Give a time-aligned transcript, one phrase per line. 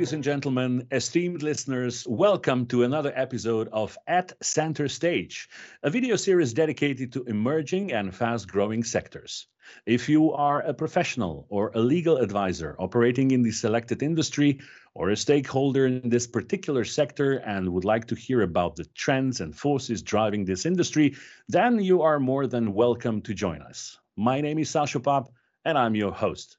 [0.00, 5.50] Ladies and gentlemen, esteemed listeners, welcome to another episode of At Center Stage,
[5.82, 9.46] a video series dedicated to emerging and fast growing sectors.
[9.84, 14.60] If you are a professional or a legal advisor operating in the selected industry
[14.94, 19.42] or a stakeholder in this particular sector and would like to hear about the trends
[19.42, 21.14] and forces driving this industry,
[21.46, 23.98] then you are more than welcome to join us.
[24.16, 25.30] My name is Sasha Pop,
[25.66, 26.56] and I'm your host.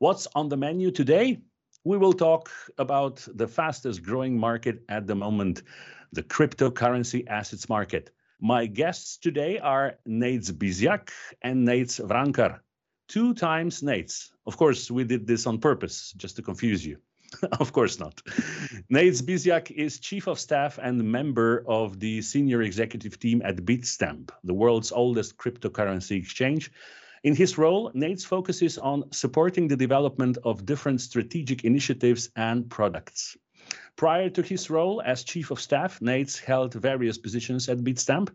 [0.00, 1.40] What's on the menu today?
[1.86, 5.62] We will talk about the fastest growing market at the moment,
[6.12, 8.10] the cryptocurrency assets market.
[8.40, 11.10] My guests today are Nejc Bizjak
[11.42, 12.60] and Nejc Vrankar.
[13.08, 14.30] Two times Nejc.
[14.46, 16.96] Of course, we did this on purpose, just to confuse you.
[17.60, 18.16] of course not.
[18.90, 24.30] Nejc Bizjak is chief of staff and member of the senior executive team at Bitstamp,
[24.42, 26.72] the world's oldest cryptocurrency exchange,
[27.24, 33.36] in his role, Nejc focuses on supporting the development of different strategic initiatives and products.
[33.96, 38.28] Prior to his role as chief of staff, Nejc held various positions at Bitstamp.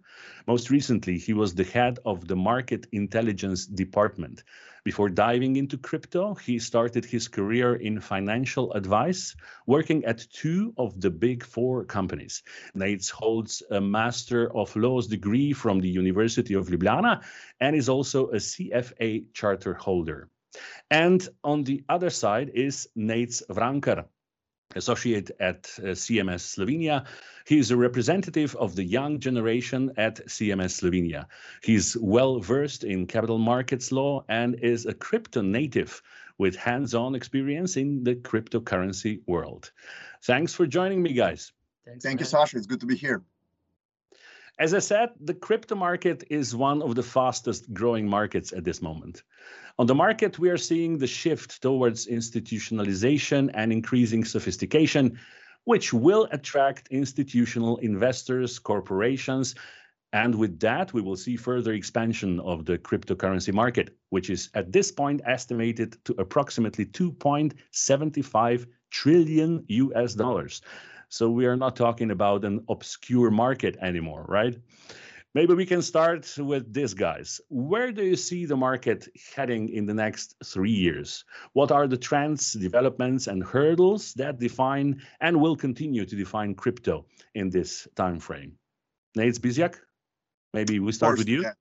[0.47, 4.43] Most recently, he was the head of the market intelligence department.
[4.83, 9.35] Before diving into crypto, he started his career in financial advice,
[9.65, 12.43] working at two of the big four companies.
[12.75, 17.23] Nejc holds a Master of Laws degree from the University of Ljubljana
[17.59, 20.29] and is also a CFA charter holder.
[20.89, 24.05] And on the other side is Nejc Vrankar,
[24.75, 27.05] associate at uh, CMS Slovenia.
[27.45, 31.25] He is a representative of the young generation at CMS Slovenia.
[31.63, 36.01] He's well versed in capital markets law and is a crypto native
[36.37, 39.71] with hands on experience in the cryptocurrency world.
[40.23, 41.51] Thanks for joining me, guys.
[41.85, 42.25] Thanks, Thank man.
[42.25, 42.57] you, Sasha.
[42.57, 43.23] It's good to be here.
[44.59, 48.81] As I said, the crypto market is one of the fastest growing markets at this
[48.81, 49.23] moment.
[49.79, 55.17] On the market, we are seeing the shift towards institutionalization and increasing sophistication,
[55.63, 59.55] which will attract institutional investors, corporations,
[60.11, 64.71] and with that, we will see further expansion of the cryptocurrency market, which is at
[64.71, 70.61] this point estimated to approximately 2.75 trillion US dollars.
[71.09, 74.55] So we are not talking about an obscure market anymore, right?
[75.35, 77.39] Maybe we can start with this, guys.
[77.49, 81.23] Where do you see the market heading in the next three years?
[81.53, 87.05] What are the trends, developments, and hurdles that define and will continue to define crypto
[87.35, 88.53] in this time frame?
[89.17, 89.75] Nejc Bizjak,
[90.53, 91.43] maybe we start course, with you.
[91.43, 91.53] Yeah.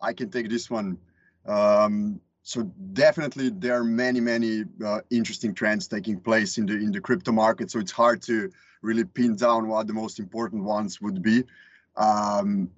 [0.00, 0.96] I can take this one.
[1.44, 2.62] Um, so
[2.92, 7.32] definitely there are many many uh, interesting trends taking place in the in the crypto
[7.32, 7.70] market.
[7.70, 8.50] So it's hard to
[8.82, 11.44] really pin down what the most important ones would be.
[11.96, 12.70] Um,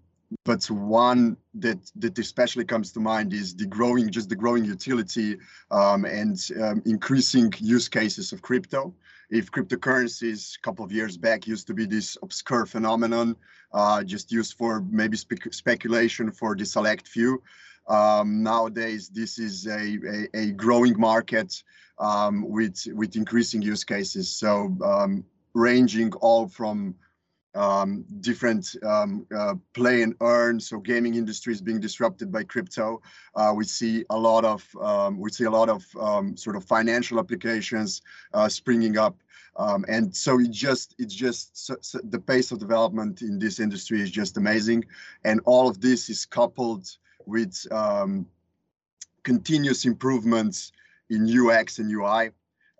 [0.45, 5.39] but one that that especially comes to mind is the growing just the growing utility
[5.71, 8.95] um, and um, increasing use cases of crypto.
[9.31, 13.37] If cryptocurrencies a couple of years back used to be this obscure phenomenon
[13.73, 17.43] uh, just used for maybe spe- speculation for the select few
[17.89, 21.63] um, nowadays this is a, a, a growing market
[21.99, 26.95] um, with with increasing use cases so um, ranging all from
[27.55, 30.59] um, different um, uh, play and earn.
[30.59, 33.03] So gaming industry is being disrupted by crypto.
[33.35, 36.65] Uh, we see a lot of um, we see a lot of um, sort of
[36.65, 39.17] financial applications uh, springing up.
[39.57, 43.61] Um, and so it just it's just so, so the pace of development in this
[43.61, 44.85] industry is just amazing,
[45.25, 46.89] and all of this is coupled
[47.27, 48.27] with um,
[49.23, 50.73] continuous improvements
[51.11, 52.31] in UX and UI.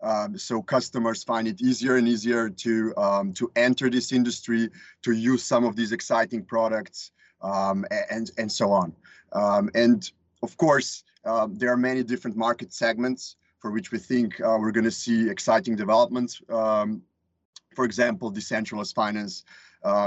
[0.03, 4.69] Um, so customers find it easier and easier to um, to enter this industry,
[5.03, 8.93] to use some of these exciting products, um, and and so on.
[9.33, 10.11] Um, and
[10.43, 14.73] of course, uh, there are many different market segments for which we think uh, we're
[14.73, 16.43] going to see exciting developments.
[16.49, 17.03] Um,
[17.77, 19.45] for example, decentralized finance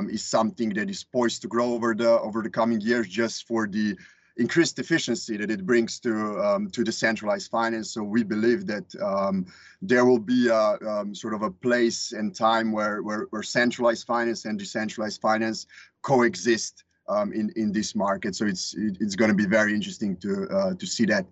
[0.10, 3.66] is something that is poised to grow over the over the coming years, just for
[3.66, 3.96] the
[4.38, 7.92] increased efficiency that it brings to um, to decentralized finance.
[7.92, 9.46] So we believe that um,
[9.82, 14.06] there will be a um, sort of a place and time where, where, where centralized
[14.06, 15.68] finance and decentralized finance
[16.02, 18.36] coexist um, in in this market.
[18.36, 21.26] So it's it's going to be very interesting to uh, to see that.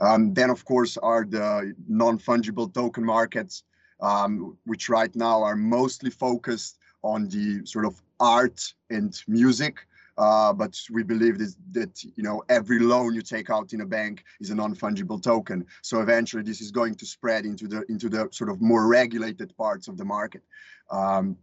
[0.00, 3.64] Um, then of course are the non fungible token markets,
[4.00, 9.86] um, which right now are mostly focused on the sort of art and music
[10.18, 13.86] uh, but we believe this, that you know every loan you take out in a
[13.86, 15.66] bank is a non-fungible token.
[15.82, 19.56] So eventually, this is going to spread into the into the sort of more regulated
[19.56, 20.42] parts of the market.
[20.90, 21.36] Um,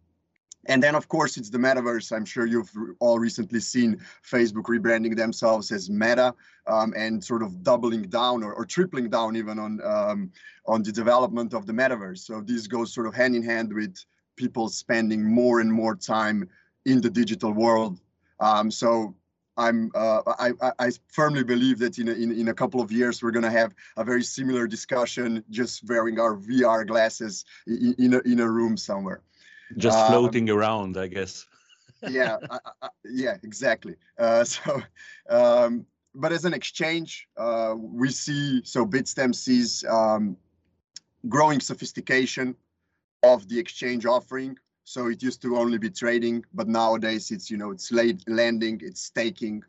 [0.67, 3.99] and then of course it's the metaverse i'm sure you've all recently seen
[4.29, 6.33] facebook rebranding themselves as meta
[6.67, 10.31] um, and sort of doubling down or, or tripling down even on um,
[10.65, 13.97] on the development of the metaverse so this goes sort of hand in hand with
[14.35, 16.47] people spending more and more time
[16.85, 17.99] in the digital world
[18.39, 19.15] um, so
[19.57, 23.23] I'm uh, I, I firmly believe that in a, in, in a couple of years
[23.23, 28.13] we're going to have a very similar discussion just wearing our VR glasses in, in
[28.13, 29.21] a, in a room somewhere
[29.75, 31.45] just um, floating around, I guess.
[32.09, 33.95] yeah, I, I, yeah, exactly.
[34.17, 34.81] Uh, so,
[35.29, 35.85] um,
[36.15, 40.37] but as an exchange, uh, we see so Bitstamp sees um,
[41.27, 42.55] growing sophistication
[43.23, 44.57] of the exchange offering.
[44.87, 49.01] So it used to only be trading, but nowadays it's you know it's lending, it's
[49.01, 49.61] staking,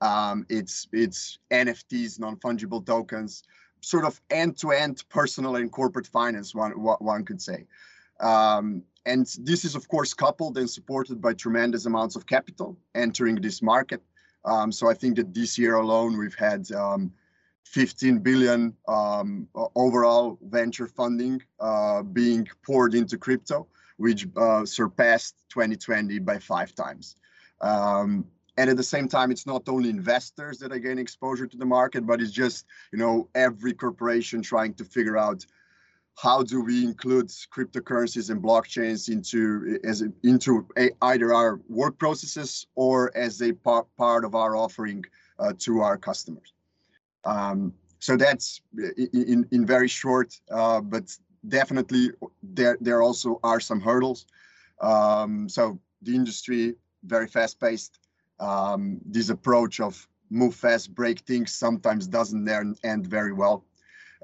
[0.00, 3.42] um, it's it's NFTs, non fungible tokens,
[3.82, 6.54] sort of end to end personal and corporate finance.
[6.54, 7.66] One one could say.
[8.20, 13.34] Um, and this is, of course, coupled and supported by tremendous amounts of capital entering
[13.34, 14.02] this market.
[14.46, 17.12] Um, so I think that this year alone, we've had um,
[17.64, 23.66] 15 billion um, overall venture funding uh, being poured into crypto,
[24.02, 27.14] which uh, surpassed 2020 by five times.
[27.60, 28.26] Um,
[28.58, 31.64] and at the same time, it's not only investors that are getting exposure to the
[31.64, 35.46] market, but it's just you know every corporation trying to figure out
[36.16, 42.66] how do we include cryptocurrencies and blockchains into as into a, either our work processes
[42.74, 45.04] or as a par, part of our offering
[45.38, 46.52] uh, to our customers.
[47.24, 48.60] Um, so that's
[49.14, 51.04] in in very short, uh, but
[51.48, 52.10] definitely
[52.42, 54.26] there there also are some hurdles.
[54.80, 56.74] Um, so the industry
[57.04, 57.98] very fast paced.
[58.40, 62.48] Um, this approach of move fast, break things sometimes doesn't
[62.82, 63.64] end very well.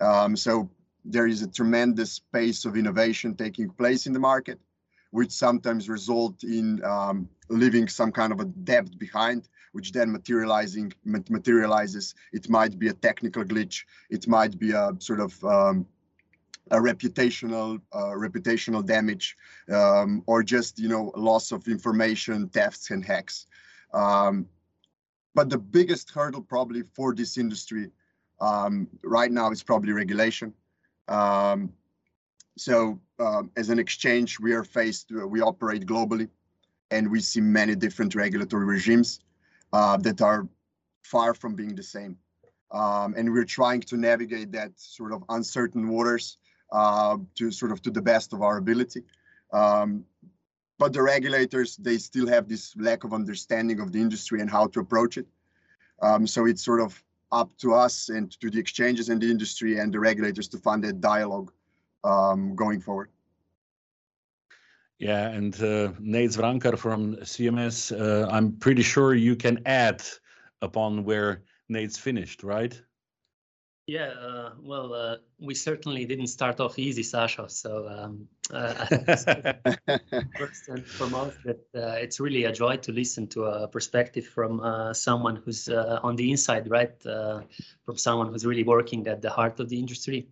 [0.01, 0.71] Um, so
[1.05, 4.59] there is a tremendous pace of innovation taking place in the market,
[5.11, 10.93] which sometimes result in um, leaving some kind of a debt behind, which then materializing
[11.05, 12.15] materializes.
[12.33, 13.85] It might be a technical glitch.
[14.11, 15.87] It might be a sort of um,
[16.77, 19.37] reputational uh, reputational damage,
[19.73, 23.47] um, or just you know loss of information, thefts and hacks.
[23.93, 24.47] Um,
[25.35, 27.91] but the biggest hurdle probably for this industry
[28.41, 30.53] um, right now is probably regulation.
[31.07, 31.73] Um,
[32.57, 36.29] so um, as an exchange, we are faced, uh, we operate globally,
[36.91, 39.21] and we see many different regulatory regimes
[39.73, 40.49] uh, that are
[41.03, 42.17] far from being the same.
[42.71, 46.37] Um, and we're trying to navigate that sort of uncertain waters
[46.73, 49.03] to sort of to the best of our ability.
[49.53, 50.05] Um,
[50.79, 54.69] but the regulators, they still have this lack of understanding of the industry and how
[54.69, 55.27] to approach it.
[56.01, 59.79] Um, so it's sort of up to us and to the exchanges and the industry
[59.79, 61.53] and the regulators to fund that dialogue
[62.05, 63.11] um, going forward.
[64.99, 70.03] Yeah, and uh, Nejc Vrankar from CMS, uh, I'm pretty sure you can add
[70.61, 72.81] upon where Nate's finished, right?
[73.89, 77.49] Yeah, uh, well, uh, we certainly didn't start off easy, Sasha.
[77.49, 78.85] So um, uh,
[80.39, 84.61] first and foremost, that uh, it's really a joy to listen to a perspective from
[84.61, 87.03] uh, someone who's uh, on the inside, right?
[87.03, 90.29] from someone who's really working at the heart of the industry.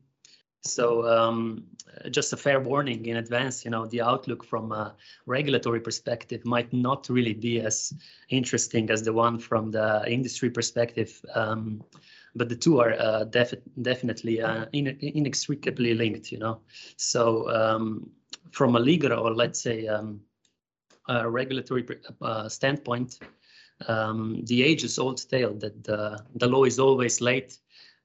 [0.60, 1.64] So um,
[2.10, 4.94] just a fair warning in advance, you know, the outlook from a
[5.24, 7.94] regulatory perspective might not really be as
[8.28, 11.24] interesting as the one from the industry perspective.
[11.34, 11.82] Um,
[12.36, 16.60] but the two are uh, def definitely uh, in inextricably linked, you know.
[16.96, 18.10] So um,
[18.52, 20.20] from a legal or let's say um,
[21.08, 21.86] a regulatory
[22.20, 23.18] uh, standpoint,
[23.88, 27.58] um, the ages-old tale that the, the law is always late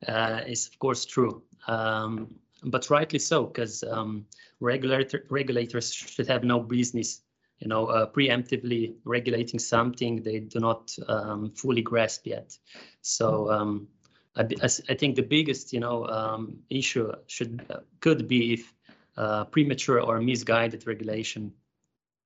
[0.08, 1.44] uh, is of course true.
[1.68, 4.26] Um, but rightly so, because um,
[4.60, 7.22] regulator, regulators should have no business
[7.62, 12.58] you know, uh, preemptively regulating something they do not um, fully grasp yet.
[13.02, 13.88] So um,
[14.36, 14.48] I,
[14.90, 18.74] I think the biggest, you know, um, issue should uh, could be if
[19.18, 21.54] uh, premature or misguided regulation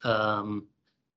[0.03, 0.67] um,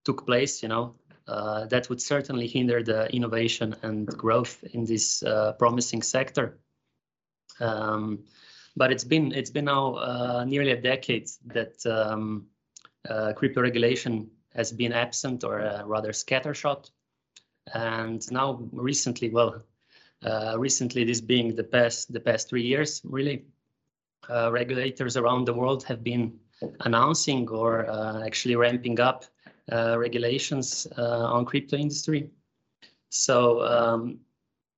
[0.05, 0.63] took place.
[0.63, 0.95] You know,
[1.27, 6.59] uh, that would certainly hinder the innovation and growth in this uh, promising sector.
[7.61, 8.25] Um,
[8.77, 12.47] but it's been it's been now uh, nearly a decade that um,
[13.09, 16.91] uh, crypto regulation has been absent or rather scattershot.
[17.75, 19.63] And now recently, well,
[20.57, 23.45] recently, this being the past the past three years, really,
[24.29, 26.39] uh, regulators around the world have been
[26.81, 29.25] announcing or uh, actually ramping up
[29.71, 32.31] regulations on crypto industry.
[33.11, 34.21] So um,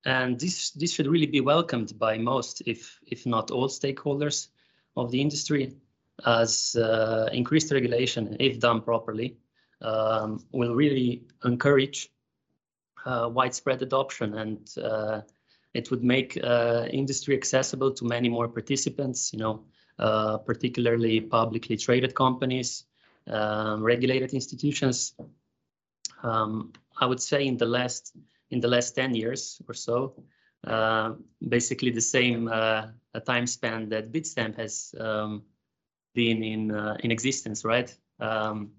[0.04, 4.48] and this this should really be welcomed by most, if if not all, stakeholders
[4.96, 5.74] of the industry,
[6.26, 9.36] as uh, increased regulation, if done properly,
[9.82, 12.19] um, will really encourage uh,
[13.06, 15.20] widespread adoption and uh,
[15.74, 19.64] it would make uh, industry accessible to many more participants, you know,
[19.98, 22.84] uh, particularly publicly traded companies,
[23.28, 25.14] um, regulated institutions.
[26.22, 28.16] Um, I would say in the last
[28.50, 30.14] in the last 10 years or so,
[30.66, 31.12] uh,
[31.48, 32.88] basically the same uh,
[33.24, 35.42] time span that Bitstamp has um,
[36.14, 37.94] been in uh, in existence, right?
[38.18, 38.72] Um,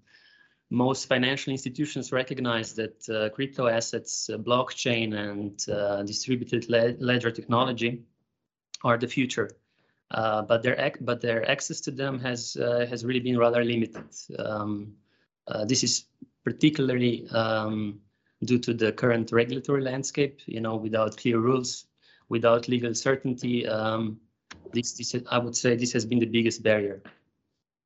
[0.72, 8.04] most financial institutions recognize that uh, crypto assets, uh, blockchain, and uh, distributed ledger technology
[8.84, 9.52] are the future.
[10.12, 14.16] Uh, but their but their access to them has uh, has really been rather limited.
[14.40, 14.94] Um,
[15.48, 16.06] uh, this is
[16.44, 18.00] particularly um,
[18.44, 20.40] due to the current regulatory landscape.
[20.46, 21.86] You know, without clear rules,
[22.30, 24.20] without legal certainty, um,
[24.74, 27.04] this, this I would say this has been the biggest barrier.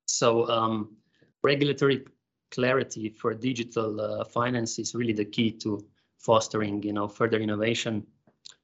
[0.05, 0.95] So um,
[1.43, 2.05] regulatory
[2.51, 5.85] clarity for digital uh, finance is really the key to
[6.17, 8.05] fostering, you know, further innovation,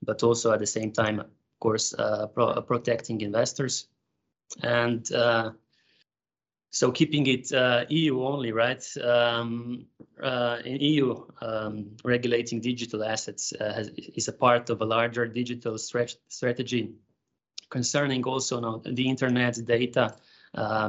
[0.02, 1.28] but also at the same time, of
[1.60, 3.88] course, uh, pro protecting investors.
[4.64, 5.52] And uh,
[6.72, 8.84] so keeping it uh, EU only, right?
[9.04, 9.86] Um,
[10.22, 15.28] uh, in EU, um, regulating digital assets uh, has, is a part of a larger
[15.28, 16.92] digital strategy
[17.70, 20.16] concerning also you know, the internet data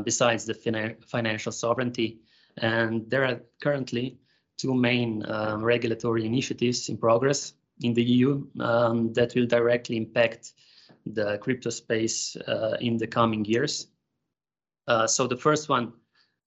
[0.04, 2.18] besides the fina financial sovereignty
[2.58, 4.18] and there are currently
[4.58, 10.52] two main um, regulatory initiatives in progress in the EU um, that will directly impact
[11.06, 13.88] the crypto space uh, in the coming years.
[14.86, 15.92] Uh, so the first one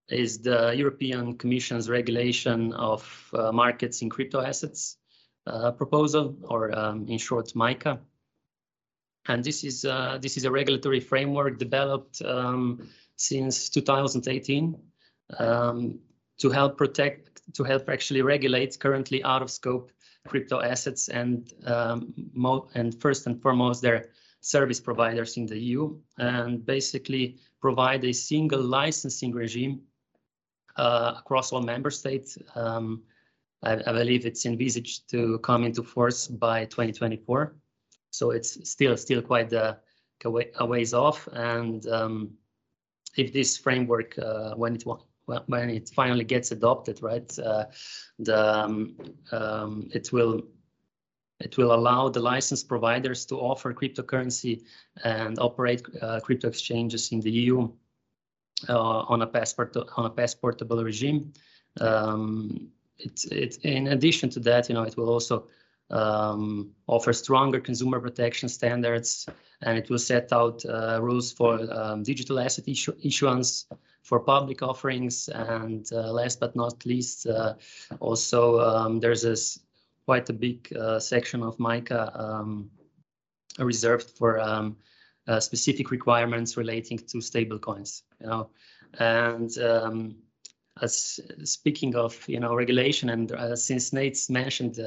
[0.09, 4.97] is the European Commission's regulation of uh, markets in crypto assets
[5.47, 7.99] uh, proposal, or um, in short, MICA.
[9.27, 14.77] And this is uh, this is a regulatory framework developed um, since 2018
[15.37, 15.99] um,
[16.37, 19.91] to help protect, to help actually regulate currently out of scope
[20.27, 22.13] crypto assets and um,
[22.73, 24.09] and first and foremost their
[24.41, 29.81] service providers in the EU and basically provide a single licensing regime
[30.77, 32.37] uh, across all member states.
[32.53, 33.03] Um,
[33.63, 37.55] I, I, believe it's envisaged to come into force by 2024.
[38.11, 39.79] So it's still still quite a,
[40.23, 41.27] a ways off.
[41.31, 42.31] And um,
[43.17, 44.85] if this framework, uh, when it
[45.25, 47.65] when it finally gets adopted, right, uh,
[48.19, 48.95] the um,
[49.31, 50.43] um, it will
[51.39, 54.63] it will allow the license providers to offer cryptocurrency
[55.03, 57.69] and operate uh, crypto exchanges in the EU
[58.69, 61.33] uh, on a passport on a passportable regime.
[61.81, 65.47] Um, it, it, in addition to that, you know, it will also
[65.89, 69.27] um, offer stronger consumer protection standards,
[69.61, 73.65] and it will set out uh, rules for um, digital asset issu issuance,
[74.05, 77.55] for public offerings, and uh, last but not least, uh,
[77.99, 79.59] also um, there's this
[80.05, 82.69] quite a big uh, section of MICA um,
[83.57, 84.77] reserved for um,
[85.27, 88.03] uh, specific requirements relating to stablecoins.
[88.21, 88.49] You know,
[88.99, 90.17] and um,
[90.83, 94.79] as speaking of you know regulation, and uh, since Nate's mentioned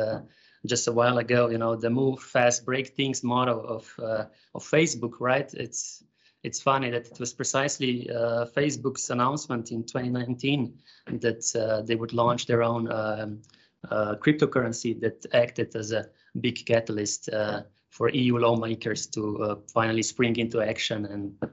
[0.67, 4.63] just a while ago, you know, the move fast, break things motto of uh, of
[4.63, 5.53] Facebook, right?
[5.55, 6.05] It's
[6.42, 10.78] it's funny that it was precisely uh, Facebook's announcement in 2019
[11.21, 13.42] that uh, they would launch their own um,
[13.90, 16.07] uh, cryptocurrency that acted as a
[16.40, 21.52] big catalyst uh, for EU lawmakers to uh, finally spring into action and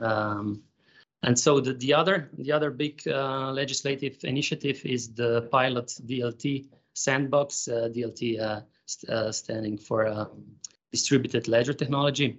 [0.00, 0.62] um,
[1.24, 7.68] and so the, the other the other big legislative initiative is the pilot DLT sandbox,
[7.68, 10.28] uh, DLT uh, st uh, standing for
[10.90, 12.38] distributed ledger technology.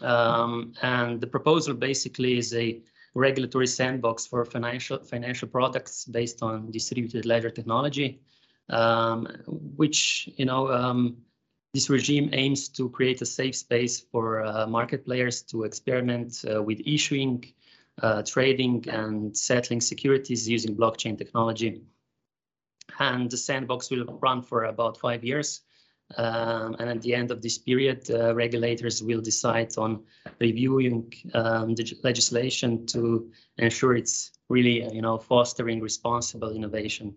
[0.00, 2.80] Um, and the proposal basically is a
[3.14, 8.20] regulatory sandbox for financial financial products based on distributed ledger technology,
[8.70, 11.16] um, which you know um,
[11.72, 16.62] this regime aims to create a safe space for uh, market players to experiment uh,
[16.62, 17.44] with issuing,
[18.02, 21.82] uh, trading, and settling securities using blockchain technology
[22.98, 25.62] and the sandbox will run for about five years.
[26.16, 30.02] Um, and at the end of this period, uh, regulators will decide on
[30.40, 37.16] reviewing um, the legislation to ensure it's really, you know, fostering responsible innovation.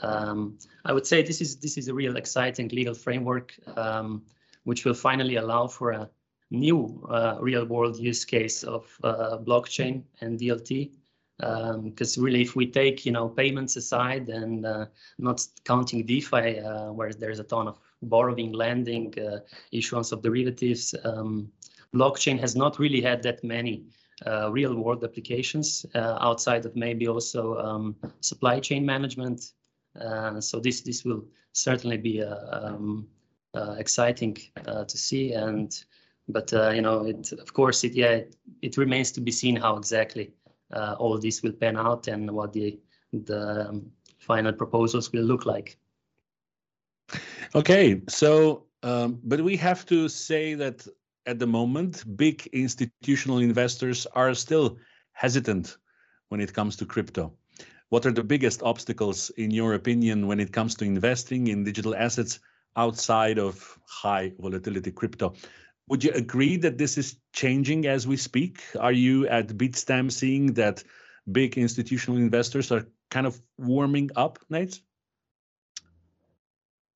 [0.00, 4.22] Um, I would say this is this is a real exciting legal framework, um,
[4.64, 6.08] which will finally allow for a
[6.50, 10.92] new uh, real-world use case of uh, blockchain and DLT
[11.38, 14.86] because um, really if we take you know payments aside and uh,
[15.18, 19.38] not counting DeFi uh, where there's a ton of borrowing, lending, uh,
[19.72, 21.50] issuance of derivatives, um,
[21.94, 23.84] blockchain has not really had that many
[24.26, 29.52] uh, real world applications uh, outside of maybe also um, supply chain management.
[30.00, 33.06] Uh, so this this will certainly be um,
[33.78, 35.84] exciting to see and
[36.28, 39.56] but uh, you know it of course it yeah it, it, remains to be seen
[39.56, 40.32] how exactly
[40.72, 42.78] uh, all this will pan out and what the
[43.12, 45.76] the um, final proposals will look like
[47.54, 50.86] okay so um, but we have to say that
[51.26, 54.78] at the moment big institutional investors are still
[55.12, 55.76] hesitant
[56.28, 57.32] when it comes to crypto
[57.90, 61.94] what are the biggest obstacles in your opinion when it comes to investing in digital
[61.94, 62.40] assets
[62.76, 65.34] outside of high volatility crypto
[65.88, 68.62] would you agree that this is changing as we speak?
[68.78, 70.82] Are you at Bitstamp seeing that
[71.30, 74.80] big institutional investors are kind of warming up, Nate?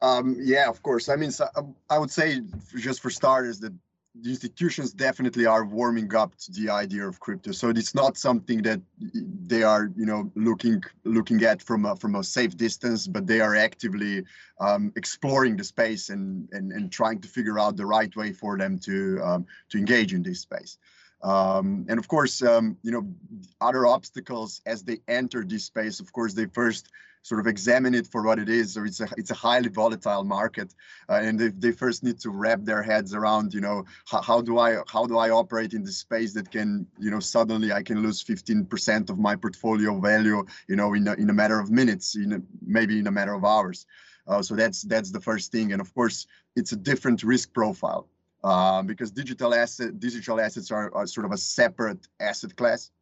[0.02, 1.08] Um, yeah, of course.
[1.08, 2.40] I mean, so, um, I would say
[2.76, 3.72] just for starters that
[4.22, 7.52] the institutions definitely are warming up to the idea of crypto.
[7.52, 12.14] So it's not something that they are, you know, looking looking at from a, from
[12.14, 14.24] a safe distance, but they are actively
[14.60, 18.56] um, exploring the space and, and and trying to figure out the right way for
[18.56, 20.78] them to um, to engage in this space.
[21.22, 23.06] Um, and of course, um, you know,
[23.60, 26.00] other obstacles as they enter this space.
[26.00, 26.88] Of course, they first
[27.26, 28.74] sort of examine it for what it is.
[28.74, 30.74] So it's a it's a highly volatile market,
[31.08, 34.40] uh, and they, they first need to wrap their heads around, you know, how, how
[34.40, 37.82] do I how do I operate in this space that can, you know, suddenly I
[37.82, 41.68] can lose 15% of my portfolio value, you know, in a, in a matter of
[41.70, 43.86] minutes, in a, maybe in a matter of hours.
[44.28, 48.08] Uh, so that's that's the first thing, and of course, it's a different risk profile.
[48.44, 52.92] Uh, because digital asset digital assets are, are, sort of a separate asset class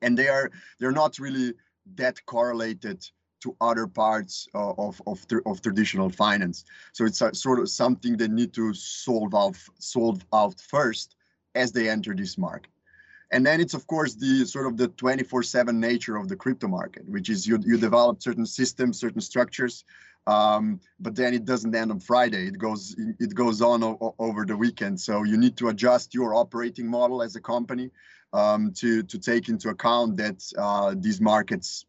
[0.00, 1.52] and they are they're not really
[1.96, 3.04] that correlated
[3.40, 6.64] to other parts uh, of of, of traditional finance.
[6.92, 11.16] So it's a, sort of something they need to solve out solve out first
[11.54, 12.70] as they enter this market.
[13.30, 17.08] And then it's of course the sort of the 24/7 nature of the crypto market,
[17.08, 19.84] which is you you develop certain systems, certain structures,
[20.26, 22.46] um, but then it doesn't end on Friday.
[22.46, 23.82] It goes it goes on
[24.18, 25.00] over the weekend.
[25.00, 27.90] So you need to adjust your operating model as a company
[28.32, 31.86] um, to to take into account that uh, these markets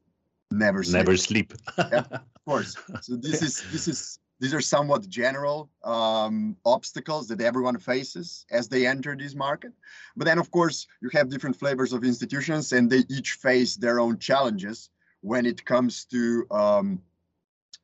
[0.51, 0.95] never sleep.
[0.95, 1.53] never sleep.
[1.77, 2.75] yeah, of course.
[3.01, 8.69] So this is this is these are somewhat general um, obstacles that everyone faces as
[8.69, 9.73] they enter this market.
[10.15, 13.99] But then, of course, you have different flavors of institutions, and they each face their
[13.99, 14.89] own challenges
[15.21, 17.01] when it comes to um,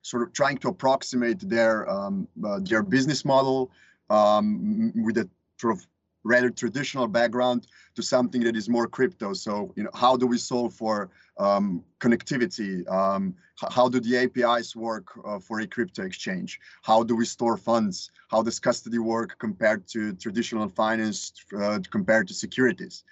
[0.01, 3.71] sort of trying to approximate their um, uh, their business model
[4.09, 5.85] um, with a sort of
[6.25, 9.33] rather traditional background to something that is more crypto.
[9.33, 12.85] So, you know, how do we solve for um, connectivity?
[12.91, 13.35] Um,
[13.71, 16.59] how do the APIs work uh, for a crypto exchange?
[16.81, 18.11] How do we store funds?
[18.27, 23.03] How does custody work compared to traditional finance, uh, compared to securities?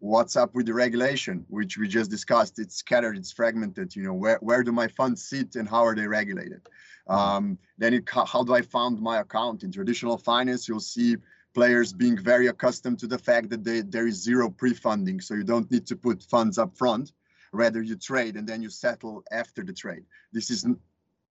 [0.00, 2.60] What's up with the regulation, which we just discussed?
[2.60, 3.96] It's scattered, it's fragmented.
[3.96, 6.60] You know, where, where do my funds sit and how are they regulated?
[7.08, 9.64] Um, then it, how do I fund my account?
[9.64, 11.16] In traditional finance, you'll see
[11.54, 15.44] players being very accustomed to the fact that they, there is zero pre-funding, so you
[15.44, 17.12] don't need to put funds up front.
[17.52, 20.04] Rather, you trade and then you settle after the trade.
[20.32, 20.66] This is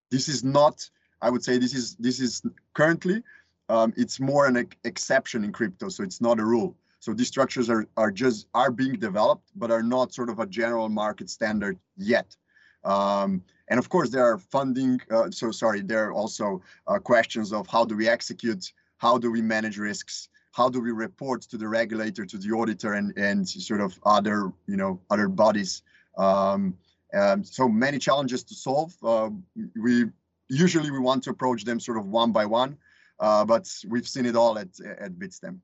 [0.10, 0.90] this is not.
[1.22, 2.42] I would say this is this is
[2.74, 3.22] currently
[3.70, 6.76] um, it's more an exception in crypto, so it's not a rule.
[7.00, 10.48] So these structures are are just are being developed, but are not sort of a
[10.48, 12.36] general market standard yet.
[12.84, 15.00] Um, and of course, there are funding.
[15.12, 19.32] Uh, so sorry, there are also uh, questions of how do we execute how do
[19.32, 20.30] we manage risks?
[20.52, 24.52] How do we report to the regulator to the auditor and and sort of other
[24.68, 25.84] you know other bodies?
[26.18, 26.78] Um,
[27.14, 28.94] um, so many challenges to solve.
[29.04, 29.30] Uh,
[29.76, 30.06] we
[30.50, 32.78] usually we want to approach them sort of one by one
[33.20, 34.68] uh, but we've seen it all at
[35.00, 35.60] at bitstamp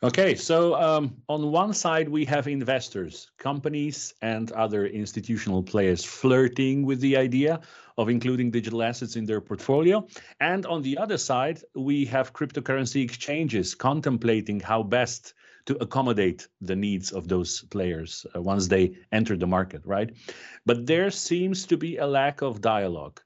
[0.00, 6.86] Okay, so um, on one side, we have investors, companies, and other institutional players flirting
[6.86, 7.60] with the idea
[7.96, 10.06] of including digital assets in their portfolio.
[10.38, 15.34] And on the other side, we have cryptocurrency exchanges contemplating how best
[15.66, 20.14] to accommodate the needs of those players uh, once they enter the market, right?
[20.64, 23.20] But there seems to be a lack of dialogue.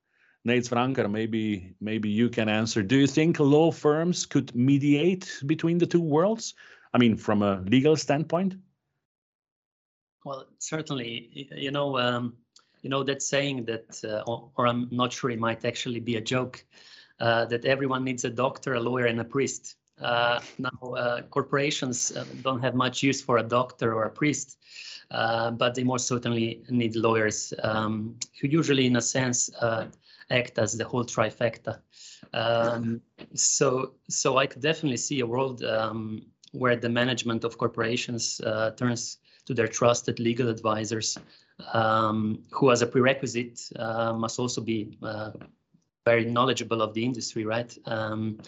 [0.46, 2.82] Nejc Vrankar, maybe maybe you can answer.
[2.82, 6.54] Do you think law firms could mediate between the two worlds?
[6.94, 8.56] I mean, from a legal standpoint.
[10.24, 12.34] Well, certainly, you know, um,
[12.82, 16.16] you know that saying that, uh, or, or, I'm not sure, it might actually be
[16.16, 16.64] a joke,
[17.20, 19.76] uh, that everyone needs a doctor, a lawyer, and a priest.
[20.00, 24.58] Uh, now, uh, corporations uh, don't have much use for a doctor or a priest,
[25.10, 29.50] uh, but they more certainly need lawyers um, who usually, in a sense,
[30.30, 31.80] act as the whole trifecta.
[32.32, 33.00] Um,
[33.34, 38.70] so, so I could definitely see a world um, where the management of corporations uh,
[38.72, 41.18] turns to their trusted legal advisors,
[41.72, 45.32] um, who, as a prerequisite, uh, must also be uh,
[46.04, 47.76] very knowledgeable of the industry, right?
[47.86, 48.38] Um,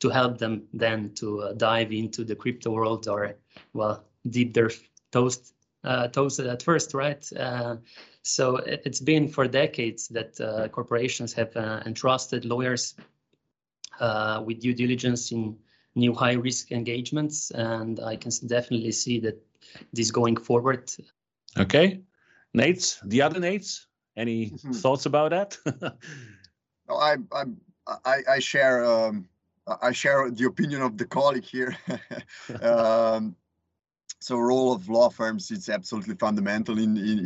[0.00, 3.36] to help them then to uh, dive into the crypto world or,
[3.72, 4.70] well, deep their
[5.10, 7.28] toast uh, toasted at first, right?
[8.22, 12.94] So it, has been for decades that uh, corporations have uh, entrusted lawyers
[14.00, 15.56] uh, with due diligence in
[15.94, 19.44] new high risk engagements, and I can definitely see that
[19.92, 20.92] this going forward.
[21.58, 22.00] Okay,
[22.56, 23.84] Nejc, the other Nejc,
[24.16, 24.72] any mm-hmm.
[24.72, 25.58] thoughts about that?
[26.88, 27.16] no, I,
[28.04, 28.84] I, I share.
[28.84, 29.28] Um,
[29.80, 31.76] I share the opinion of the colleague here.
[32.62, 33.36] um,
[34.22, 37.18] so role of law firms is absolutely fundamental in in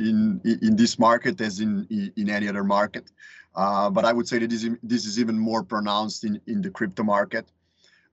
[0.45, 3.11] in, in this market as in in any other market.
[3.55, 6.71] Uh, but I would say that this, this is even more pronounced in, in the
[6.71, 7.47] crypto market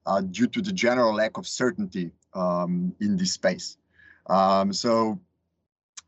[0.06, 3.78] uh, due to the general lack of certainty um, in this space.
[4.28, 5.20] Um, so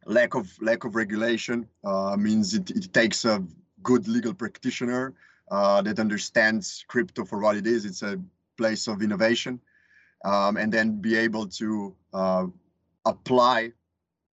[0.06, 3.44] lack of lack of regulation uh, means it, it takes a
[3.84, 5.14] good legal practitioner
[5.52, 7.86] uh, that understands crypto for what it is.
[7.86, 8.20] It's a
[8.58, 9.60] place of innovation,
[10.24, 12.46] um, and then be able to uh,
[13.06, 13.72] apply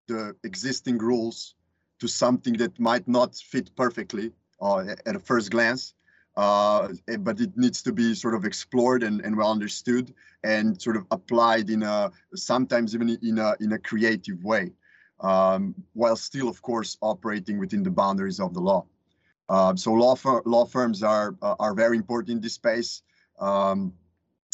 [0.08, 1.56] the existing rules
[2.00, 4.32] to something that might not fit perfectly
[4.62, 5.94] uh, at a first glance.
[6.38, 10.14] Uh, eh, but it needs to be sort of explored and, and well understood
[10.46, 14.72] and sort of applied in a sometimes even in a in a creative way,
[15.20, 18.86] um, while still, of course, operating within the boundaries of the law.
[19.50, 23.04] Uh, so law fir- law firms are are very important in this space.
[23.38, 23.94] Um,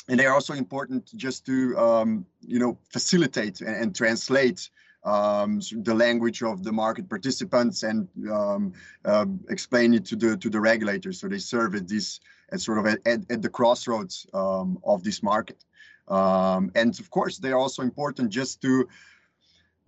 [0.07, 4.69] and they are also important just to um, you know facilitate and, and translate
[5.03, 8.73] um, the language of the market participants and um,
[9.05, 11.19] uh, explain it to the to the regulators.
[11.19, 12.19] So they serve at this
[12.51, 15.63] at sort of at, at the crossroads um, of this market.
[16.07, 18.87] Um, and of course, they are also important just to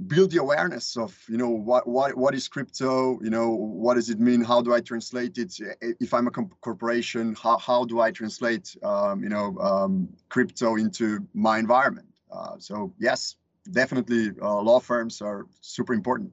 [0.07, 4.09] build the awareness of you know what what what is crypto you know what does
[4.09, 4.41] it mean?
[4.41, 5.59] How do i translate it?
[5.81, 11.27] If i'm a corporation how, how do i translate um, you know um, crypto into
[11.33, 12.07] my environment?
[12.31, 13.35] Uh, so yes
[13.71, 16.31] definitely uh, law firms are super important.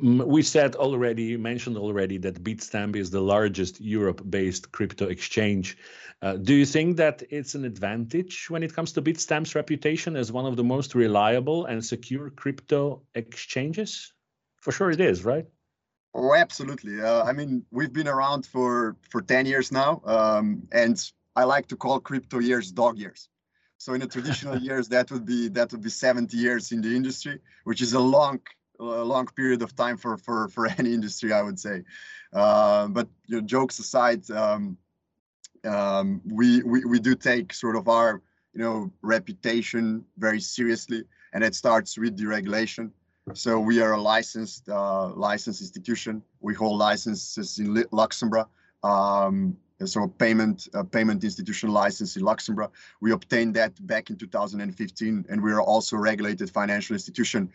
[0.00, 5.76] We said already, mentioned already that Bitstamp is the largest Europe-based crypto exchange.
[6.22, 10.30] Uh, do you think that it's an advantage when it comes to Bitstamp's reputation as
[10.30, 14.12] one of the most reliable and secure crypto exchanges?
[14.60, 15.46] For sure, it is, right?
[16.14, 17.00] Oh, absolutely.
[17.00, 20.96] Uh, I mean, we've been around for for ten years now, um, and
[21.36, 23.28] I like to call crypto years dog years.
[23.78, 26.94] So in the traditional years, that would be that would be 70 years in the
[26.94, 28.40] industry, which is a long
[28.78, 31.82] a long period of time for for for any industry, I would say.
[32.32, 34.76] Uh, but you know, jokes aside, um,
[35.64, 38.22] um, we, we we do take sort of our
[38.54, 42.90] you know reputation very seriously, and it starts with deregulation.
[43.34, 46.22] So we are a licensed uh, licensed institution.
[46.40, 48.46] We hold licenses in Luxembourg.
[48.82, 52.70] Um, so a payment a payment institution license in Luxembourg.
[53.00, 57.50] We obtained that back in 2015, and we are also a regulated financial institution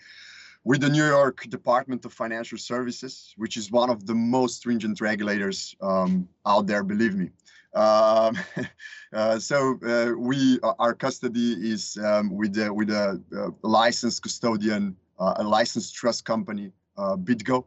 [0.65, 5.01] with the New York Department of Financial Services, which is one of the most stringent
[5.01, 7.29] regulators um, out there, believe me.
[7.73, 8.37] Um,
[9.13, 14.95] uh, so uh, we our custody is um, with a, with a, a licensed custodian,
[15.19, 17.65] uh, a licensed trust company, uh, BitGo.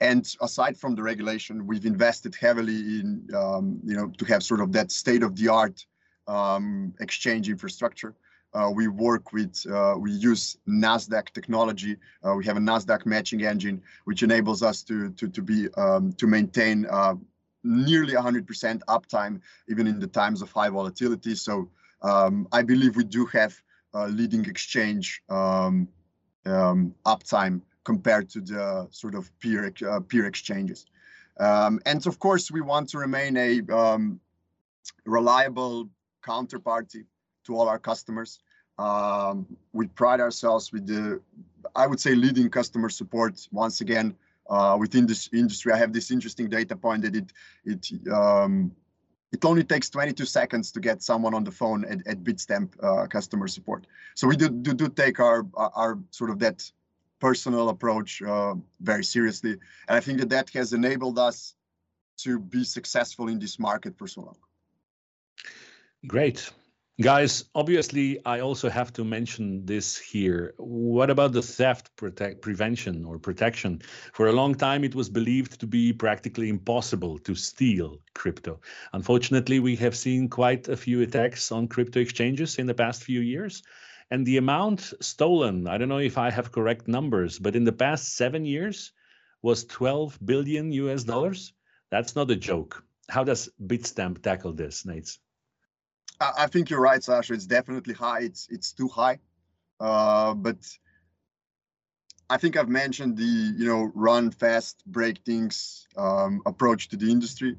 [0.00, 4.60] And aside from the regulation, we've invested heavily in, um, you know, to have sort
[4.60, 5.86] of that state-of-the-art
[6.26, 8.14] um, exchange infrastructure.
[8.54, 11.96] Uh, we work with, uh, we use Nasdaq technology.
[12.22, 16.12] Uh, we have a Nasdaq matching engine, which enables us to to to be um,
[16.14, 17.14] to maintain uh,
[17.64, 21.34] nearly 100% uptime, even in the times of high volatility.
[21.34, 21.68] So
[22.02, 23.54] um, I believe we do have
[24.08, 25.88] leading exchange um,
[26.46, 30.86] um, uptime compared to the sort of peer uh, peer exchanges.
[31.40, 34.20] Um, and of course, we want to remain a um,
[35.04, 35.88] reliable
[36.22, 37.04] counterparty
[37.44, 38.40] to all our customers.
[38.78, 41.20] Um, we pride ourselves with the,
[41.76, 43.46] I would say, leading customer support.
[43.52, 44.16] Once again,
[44.50, 47.32] uh, within this industry, I have this interesting data point that it
[47.64, 48.72] it um,
[49.34, 53.06] it only takes 22 seconds to get someone on the phone at, at Bitstamp uh,
[53.08, 53.86] customer support.
[54.14, 56.70] So we do, do, do take our, our, sort of that
[57.18, 59.52] personal approach uh, very seriously.
[59.88, 61.56] And I think that that has enabled us
[62.18, 64.36] to be successful in this market for so long.
[66.06, 66.48] Great.
[67.00, 70.54] Guys, obviously, I also have to mention this here.
[70.58, 73.82] What about the theft protect, prevention or protection?
[74.12, 78.60] For a long time, it was believed to be practically impossible to steal crypto.
[78.92, 83.22] Unfortunately, we have seen quite a few attacks on crypto exchanges in the past few
[83.22, 83.64] years.
[84.12, 87.72] And the amount stolen, I don't know if I have correct numbers, but in the
[87.72, 88.92] past seven years
[89.42, 91.54] was 12 billion US dollars.
[91.90, 92.84] That's not a joke.
[93.08, 95.18] How does Bitstamp tackle this, Nate?
[96.20, 97.34] I think you're right, Sasha.
[97.34, 98.20] It's definitely high.
[98.20, 99.18] It's it's too high,
[99.80, 100.56] uh, but
[102.30, 107.10] I think I've mentioned the you know run fast, break things um, approach to the
[107.10, 107.56] industry.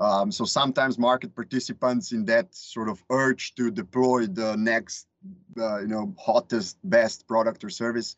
[0.00, 5.06] Um, so sometimes market participants in that sort of urge to deploy the next
[5.58, 8.16] uh, you know hottest, best product or service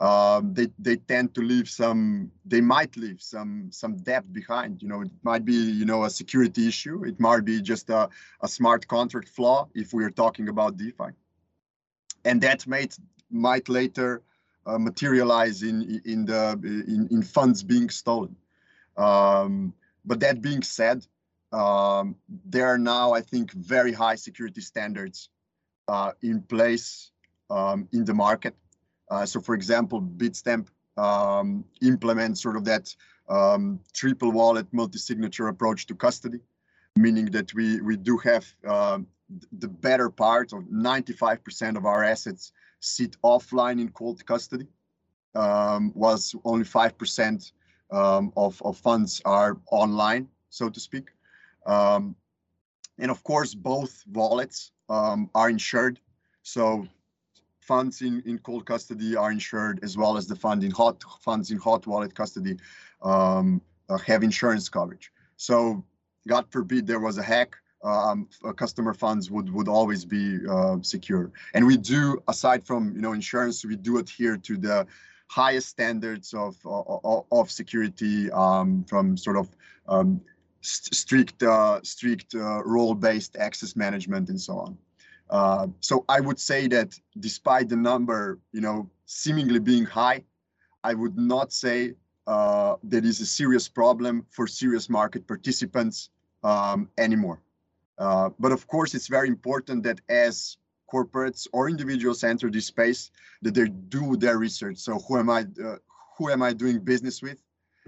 [0.00, 4.82] um, they they tend to leave some they might leave some some debt behind.
[4.82, 7.04] You know it might be you know a security issue.
[7.04, 8.08] It might be just a,
[8.42, 11.10] a smart contract flaw if we are talking about defi.
[12.24, 12.96] And that might
[13.30, 14.22] might later
[14.66, 18.36] uh, materialize in in the in, in funds being stolen.
[18.96, 21.06] Um, but that being said
[21.52, 25.30] um, there are now i think very high security standards
[25.88, 27.10] uh, in place
[27.50, 28.54] um, in the market
[29.24, 30.68] so for example, Bitstamp
[30.98, 32.94] um, implements sort of that
[33.28, 36.40] um, triple wallet multi-signature approach to custody,
[36.96, 38.98] meaning that we, we do have uh,
[39.58, 44.66] the better part of 95% of our assets sit offline in cold custody,
[45.34, 47.52] um, was only 5%
[47.90, 51.08] um, of, of funds are online, so to speak.
[51.66, 52.16] Um,
[52.98, 56.00] and of course, both wallets um, are insured.
[56.42, 56.88] So
[57.70, 61.46] funds in, in cold custody are insured as well as the fund in hot funds
[61.52, 62.54] in hot wallet custody
[63.10, 65.06] um, uh, have insurance coverage.
[65.36, 65.84] So
[66.32, 67.50] God forbid there was a hack,
[67.84, 71.24] um, uh, customer funds would would always be uh, secure.
[71.54, 72.00] And we do,
[72.34, 74.78] aside from you know insurance, we do adhere to the
[75.40, 79.46] highest standards of of, of security um, from sort of
[79.94, 80.08] um,
[80.60, 84.72] st strict uh, strict uh, role-based access management and so on.
[85.30, 90.24] Uh, so I would say that despite the number, you know, seemingly being high,
[90.82, 91.94] I would not say
[92.26, 96.10] uh, that is a serious problem for serious market participants
[96.44, 97.40] um, anymore.
[97.98, 100.56] Uh, but of course, it's very important that as
[100.92, 103.10] corporates or individuals enter this space,
[103.42, 104.78] that they do their research.
[104.78, 105.46] So who am I?
[105.62, 105.76] Uh,
[106.16, 107.42] who am I doing business with?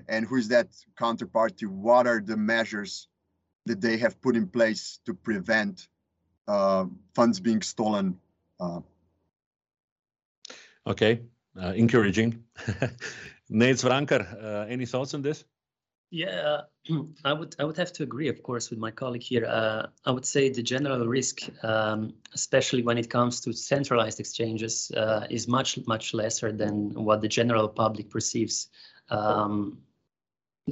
[0.08, 1.66] And who is that counterparty?
[1.66, 3.08] What are the measures
[3.66, 5.88] that they have put in place to prevent
[7.14, 8.18] funds being stolen.
[8.58, 8.80] Uh.
[10.86, 11.20] Okay,
[11.60, 12.42] uh, encouraging.
[13.50, 15.44] Nejc Vrankar, any thoughts on this?
[16.10, 16.62] Yeah,
[17.24, 19.46] I would I would have to agree, of course, with my colleague here.
[19.46, 24.90] Uh, I would say the general risk, um, especially when it comes to centralized exchanges,
[24.96, 28.68] uh, is much much lesser than what the general public perceives.
[29.08, 29.78] Um,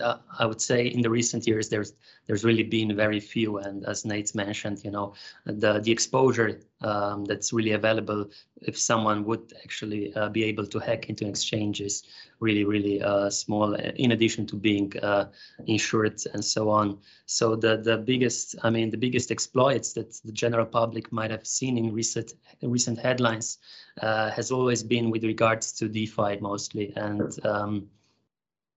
[0.00, 1.92] uh, I would say in the recent years there's
[2.26, 5.14] there's really been very few, and as Nate mentioned, you know,
[5.46, 8.30] the the exposure um, that's really available
[8.62, 12.04] if someone would actually uh, be able to hack into exchanges
[12.40, 13.74] really really uh, small.
[13.74, 15.26] In addition to being uh,
[15.66, 20.32] insured and so on, so the the biggest I mean the biggest exploits that the
[20.32, 23.58] general public might have seen in recent recent headlines
[24.02, 27.88] uh, has always been with regards to DeFi mostly, and um,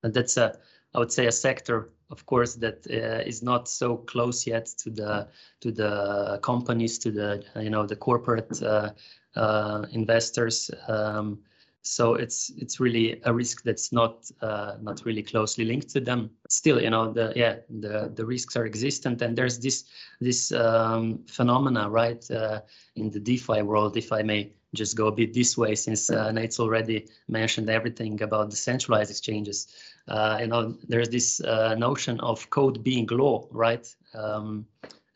[0.03, 0.57] and that's a
[0.93, 4.89] I would say a sector, of course, that uh, is not so close yet to
[4.89, 5.27] the
[5.61, 8.91] to the companies, to the you know the corporate uh,
[9.35, 10.69] uh, investors.
[10.87, 11.39] Um,
[11.83, 16.29] so it's it's really a risk that's not uh, not really closely linked to them.
[16.47, 19.85] Still, you know, the yeah the the risks are existent, and there's this
[20.19, 22.61] this um, phenomena, right, uh,
[22.95, 26.31] in the DeFi world, if I may just go a bit this way, since uh,
[26.31, 29.67] Nate's already mentioned everything about the centralized exchanges
[30.07, 33.87] uh, you know, there's this uh, notion of code being law, right?
[34.13, 34.65] Um,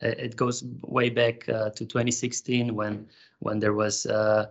[0.01, 3.07] it goes way back uh, to 2016 when
[3.39, 4.47] when there was uh,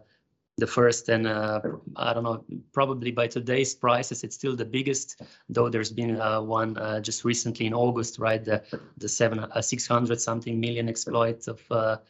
[0.56, 1.60] the first and uh,
[1.96, 6.16] I don't know, probably by today's prices, it's still the biggest, though there's been
[6.46, 8.44] one just recently in August, right?
[8.44, 8.62] The
[8.98, 12.02] the seven 600 something million exploit of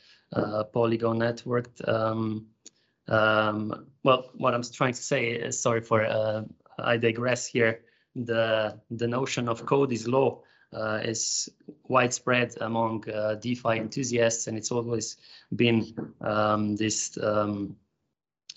[0.72, 1.68] Polygon network.
[1.86, 2.46] Um,
[3.06, 6.46] um, well, what I'm trying to say is, sorry for
[6.78, 7.80] I digress here
[8.14, 10.40] the the notion of code is law
[10.74, 11.48] uh, is
[11.88, 15.16] widespread among uh, DeFi enthusiasts, and it's always
[15.54, 17.76] been um, this um,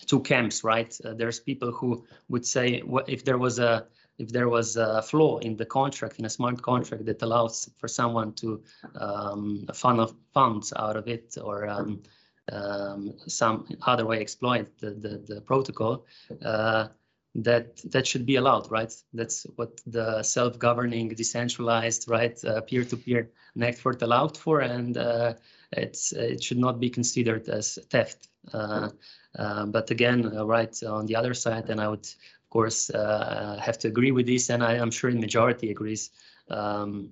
[0.05, 0.97] two camps, right?
[1.03, 5.37] Uh, there's people who would say if there was a if there was a flaw
[5.37, 8.63] in the contract, in a smart contract that allows for someone to
[8.99, 12.01] um, fund of funds out of it or um,
[12.51, 16.05] um, some other way exploit the the, the protocol,
[16.43, 16.87] uh,
[17.37, 18.93] that that should be allowed, right?
[19.13, 25.35] That's what the self-governing, decentralized, right, uh, peer-to-peer network allowed for, and uh,
[25.71, 28.27] it's it should not be considered as theft.
[28.51, 28.89] Uh,
[29.37, 33.77] uh, but again, uh, right on the other side, and I would of course have
[33.79, 36.09] to agree with this, and I, am sure the majority agrees.
[36.49, 37.11] Um,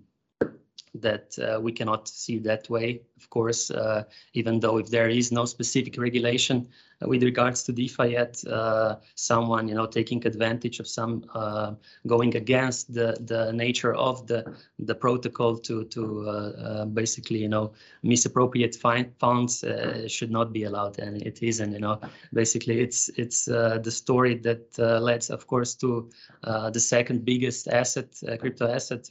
[1.02, 4.04] that uh, we cannot see that way, of course, uh,
[4.34, 6.68] even though if there is no specific regulation
[7.02, 11.74] uh, with regards to DeFi yet, uh, someone, you know, taking advantage of some uh,
[12.08, 18.76] going against the, the nature of the, the protocol to, to basically, you know, misappropriate
[18.76, 19.64] funds
[20.08, 21.00] should not be allowed.
[21.00, 22.00] And it isn't, you know,
[22.34, 26.10] basically it's, it's the story that leads, of course, to
[26.44, 29.10] the second biggest asset, crypto asset,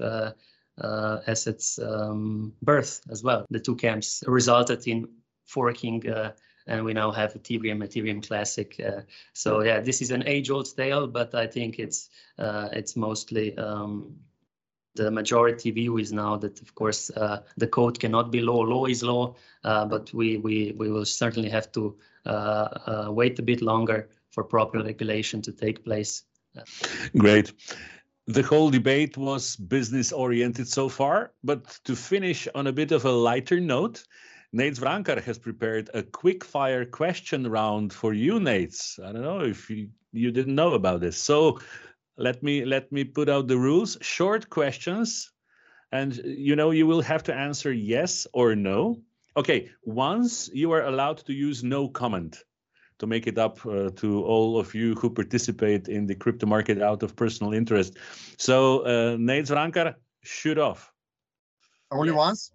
[0.81, 3.47] uh, as its um, birth as well.
[3.51, 5.09] The two camps resulted in
[5.47, 6.33] forking, uh,
[6.67, 8.75] and we now have Ethereum, Ethereum Classic.
[8.85, 12.09] Uh, so yeah, this is an age-old tale, but I think it's
[12.39, 14.17] uh, it's mostly um,
[14.97, 18.61] the majority view is now that of course uh, the code cannot be law.
[18.61, 19.35] Law is law,
[19.65, 21.97] uh, but we we we will certainly have to
[23.11, 26.25] wait a bit longer for proper regulation to take place.
[27.17, 27.53] Great
[28.27, 33.05] the whole debate was business oriented so far, but to finish on a bit of
[33.05, 34.05] a lighter note,
[34.55, 38.99] Nejc Vrankar has prepared a quick fire question round for you, Nejc.
[39.01, 41.19] I don't know if you, you didn't know about this.
[41.19, 41.61] So
[42.17, 43.99] let me let me put out the rules.
[44.01, 45.33] Short questions,
[45.91, 49.01] and you know you will have to answer yes or no.
[49.37, 52.45] Okay, once you are allowed to use no comment
[52.99, 56.81] to make it up uh, to all of you who participate in the crypto market
[56.81, 57.97] out of personal interest.
[58.39, 60.93] So, uh, Nejc Vrankar, shoot off.
[61.91, 62.17] Only yes.
[62.17, 62.53] once?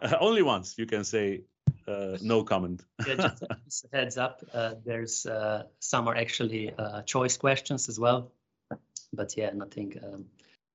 [0.00, 1.42] Uh, only once, you can say
[1.88, 2.84] uh, no comment.
[3.06, 3.32] yeah,
[3.64, 4.42] just heads up.
[4.52, 8.32] Uh, there's uh, some are actually uh, choice questions as well,
[9.12, 9.98] but yeah, nothing.
[10.02, 10.26] Um,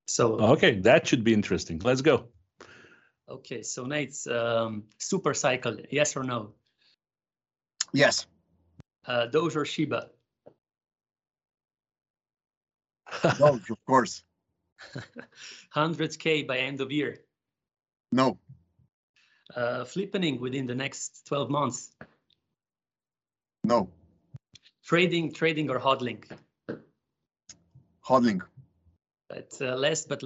[0.07, 1.79] so okay, that should be interesting.
[1.83, 2.25] Let's go.
[3.27, 6.53] Okay, so Nejc um, super cycle, yes or no?
[7.93, 8.25] Yes
[9.05, 10.09] uh, Doge or Shiba?
[13.37, 14.23] Doge, of course.
[15.69, 17.19] Hundreds K by end of year?
[18.11, 18.37] No.
[19.55, 21.91] Uh, flippening within the next 12 months?
[23.63, 23.89] No.
[24.85, 26.23] Trading, trading or hodling?
[28.05, 28.41] Hodling.
[29.27, 30.23] But uh, last but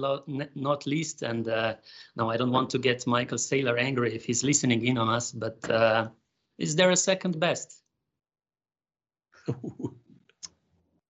[0.54, 1.74] not least, and uh,
[2.16, 5.30] now I don't want to get Michael Saylor angry if he's listening in on us,
[5.30, 6.08] but uh,
[6.56, 7.83] is there a second best?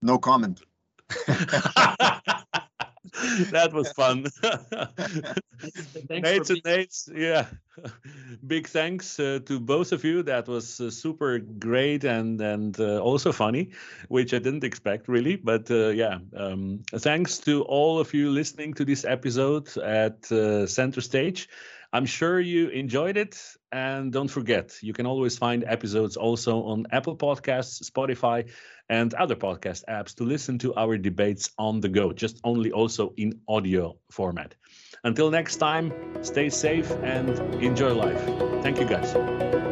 [0.03, 0.61] No comment.
[3.51, 4.25] that was fun.
[6.11, 7.47] Nejc and Nejc, yeah.
[8.47, 10.23] Big thanks uh, to both of you.
[10.23, 13.71] That was uh, super great and and uh, also funny,
[14.09, 15.37] which I didn't expect really.
[15.37, 20.67] But uh, yeah, um, thanks to all of you listening to this episode at uh,
[20.67, 21.49] Center Stage.
[21.95, 23.41] I'm sure you enjoyed it.
[23.71, 28.51] And don't forget, you can always find episodes also on Apple Podcasts, Spotify,
[28.89, 33.15] and other podcast apps to listen to our debates on the go, just only also
[33.17, 34.57] in audio format.
[35.05, 37.31] Until next time, stay safe and
[37.63, 38.23] enjoy life.
[38.63, 39.64] Thank you, guys.